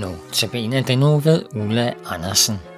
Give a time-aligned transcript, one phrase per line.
[0.00, 2.69] Notabene den nu ved Ulla Andersen.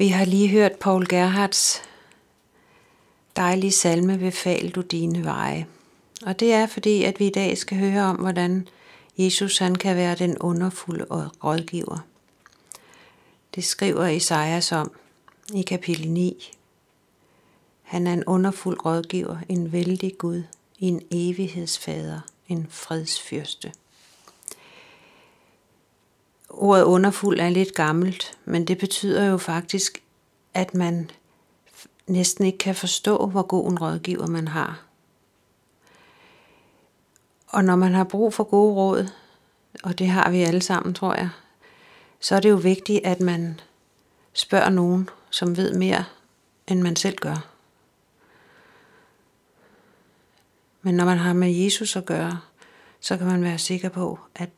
[0.00, 1.82] Vi har lige hørt Paul Gerhards
[3.36, 5.66] dejlige salme Befal du dine veje.
[6.26, 8.68] Og det er fordi, at vi i dag skal høre om, hvordan
[9.18, 11.04] Jesus han kan være den underfulde
[11.44, 11.98] rådgiver.
[13.54, 14.92] Det skriver Esajas om
[15.54, 16.50] i kapitel 9.
[17.82, 20.42] Han er en underfuld rådgiver, en vældig Gud,
[20.78, 23.72] en evighedsfader, en fredsfyrste.
[26.50, 30.02] Ordet underfuld er lidt gammelt, men det betyder jo faktisk,
[30.54, 31.10] at man
[32.06, 34.82] næsten ikke kan forstå, hvor god en rådgiver man har.
[37.48, 39.08] Og når man har brug for gode råd,
[39.82, 41.30] og det har vi alle sammen, tror jeg,
[42.20, 43.60] så er det jo vigtigt, at man
[44.32, 46.04] spørger nogen, som ved mere,
[46.66, 47.46] end man selv gør.
[50.82, 52.40] Men når man har med Jesus at gøre,
[53.00, 54.50] så kan man være sikker på, at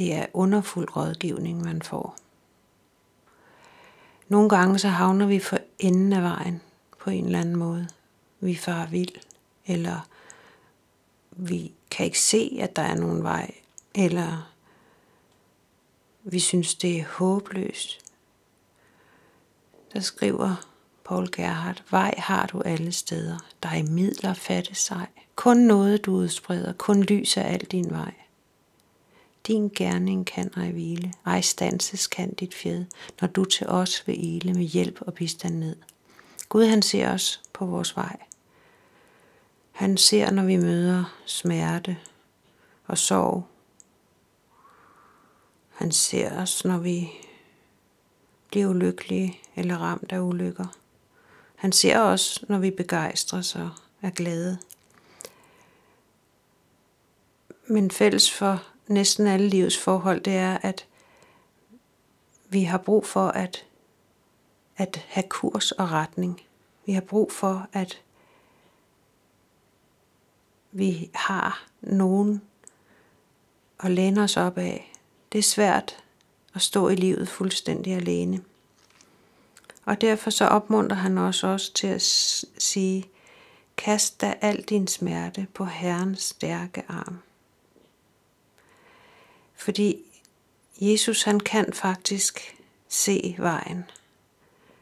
[0.00, 2.16] det er underfuld rådgivning, man får.
[4.28, 6.62] Nogle gange så havner vi for enden af vejen
[6.98, 7.88] på en eller anden måde.
[8.40, 9.12] Vi far vild,
[9.66, 10.08] eller
[11.30, 13.54] vi kan ikke se, at der er nogen vej,
[13.94, 14.52] eller
[16.22, 17.98] vi synes, det er håbløst.
[19.92, 20.66] Der skriver
[21.04, 25.06] Paul Gerhardt, vej har du alle steder, der er midler fatte sig.
[25.36, 28.14] Kun noget du udspreder, kun lys er al din vej
[29.50, 32.84] din gerning kan ej hvile, ej stanses kan dit fjed,
[33.20, 35.76] når du til os vil ile med hjælp og bistand ned.
[36.48, 38.16] Gud han ser os på vores vej.
[39.72, 41.98] Han ser, når vi møder smerte
[42.86, 43.46] og sorg.
[45.70, 47.10] Han ser os, når vi
[48.50, 50.66] bliver ulykkelige eller ramt af ulykker.
[51.56, 53.70] Han ser os, når vi begejstres og
[54.02, 54.58] er glade.
[57.66, 60.86] Men fælles for næsten alle livets forhold, det er, at
[62.48, 63.66] vi har brug for at,
[64.76, 66.40] at have kurs og retning.
[66.86, 68.02] Vi har brug for, at
[70.72, 72.42] vi har nogen
[73.80, 74.92] at læne os op af.
[75.32, 76.04] Det er svært
[76.54, 78.44] at stå i livet fuldstændig alene.
[79.84, 82.02] Og derfor så opmuntrer han os også til at
[82.58, 83.04] sige,
[83.76, 87.18] kast da al din smerte på Herrens stærke arm.
[89.60, 89.98] Fordi
[90.80, 92.56] Jesus han kan faktisk
[92.88, 93.84] se vejen.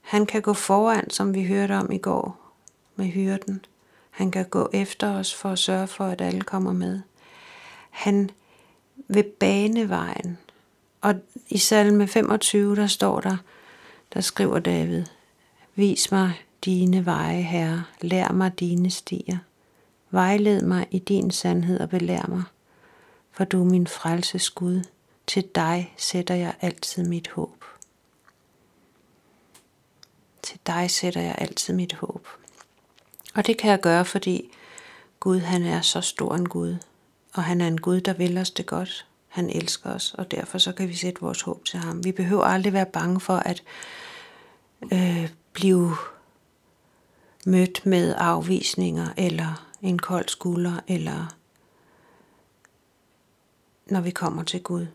[0.00, 2.52] Han kan gå foran, som vi hørte om i går
[2.96, 3.64] med hyrden.
[4.10, 7.00] Han kan gå efter os for at sørge for, at alle kommer med.
[7.90, 8.30] Han
[9.08, 10.38] vil bane vejen.
[11.00, 11.14] Og
[11.48, 13.36] i salme 25, der står der,
[14.14, 15.04] der skriver David,
[15.74, 16.32] Vis mig
[16.64, 19.38] dine veje, Herre, lær mig dine stier.
[20.10, 22.42] Vejled mig i din sandhed og belær mig,
[23.32, 24.84] for du er min frelses Gud.
[25.26, 27.64] Til dig sætter jeg altid mit håb.
[30.42, 32.28] Til dig sætter jeg altid mit håb.
[33.34, 34.50] Og det kan jeg gøre, fordi
[35.20, 36.76] Gud han er så stor en Gud,
[37.34, 39.06] og han er en Gud, der vil os det godt.
[39.28, 42.04] Han elsker os, og derfor så kan vi sætte vores håb til ham.
[42.04, 43.62] Vi behøver aldrig være bange for at
[44.92, 45.96] øh, blive
[47.46, 51.34] mødt med afvisninger, eller en kold skulder, eller
[53.92, 54.86] når vi kommer til Gud.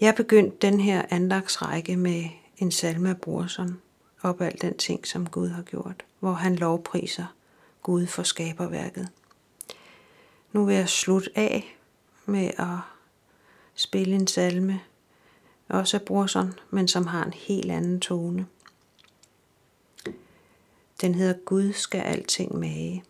[0.00, 2.24] Jeg begyndte den her andagsrække med
[2.56, 3.80] en salme af Brorson,
[4.22, 7.26] op alt den ting, som Gud har gjort, hvor han lovpriser
[7.82, 9.08] Gud for skaberværket.
[10.52, 11.76] Nu vil jeg slutte af
[12.26, 12.78] med at
[13.74, 14.80] spille en salme,
[15.68, 18.46] også af Brorson, men som har en helt anden tone.
[21.00, 23.04] Den hedder Gud skal alting mage.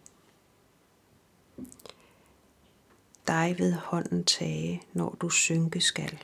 [3.26, 6.18] Dig ved hånden tage, når du synke skal.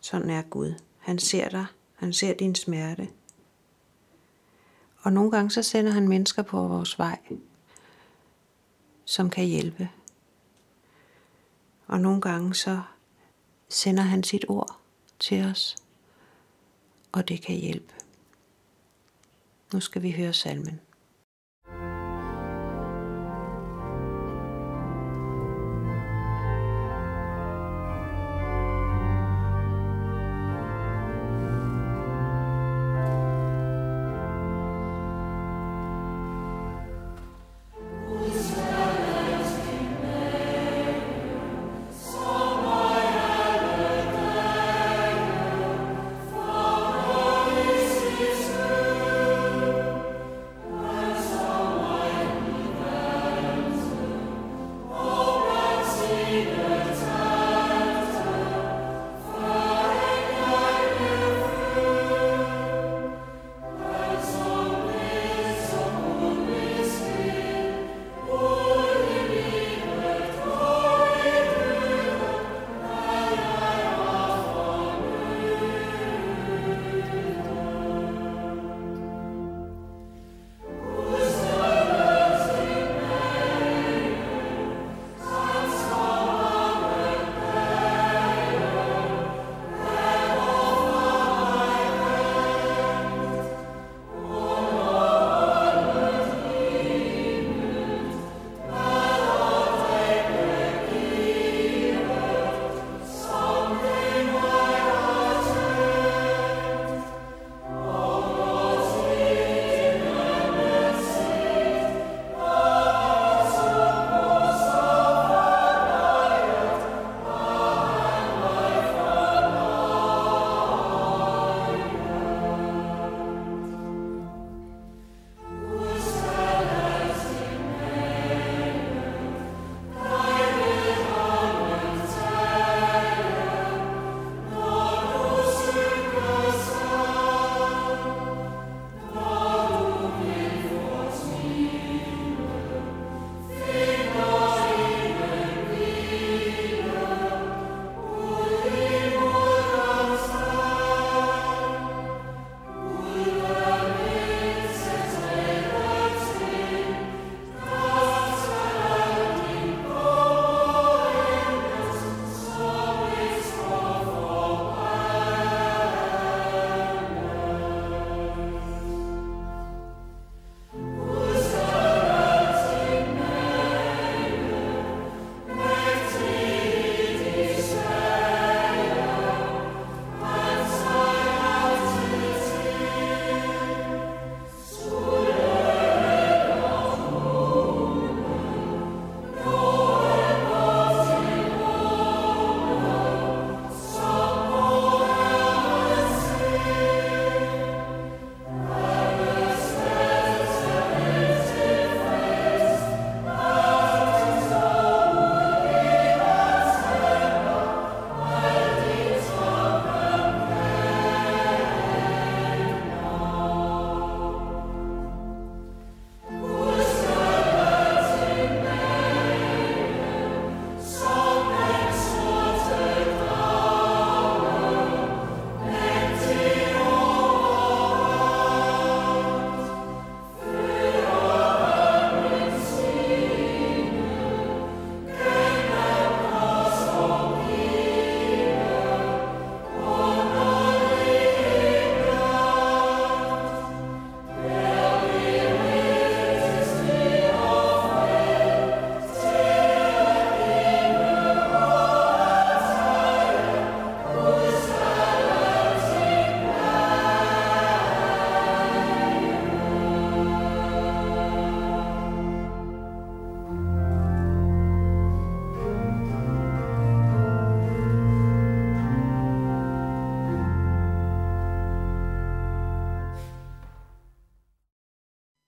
[0.00, 0.74] Sådan er Gud.
[0.98, 1.66] Han ser dig.
[1.94, 3.08] Han ser din smerte.
[5.02, 7.18] Og nogle gange så sender han mennesker på vores vej,
[9.04, 9.88] som kan hjælpe.
[11.86, 12.82] Og nogle gange så
[13.68, 14.80] sender han sit ord
[15.18, 15.76] til os,
[17.12, 17.94] og det kan hjælpe.
[19.72, 20.80] Nu skal vi høre salmen.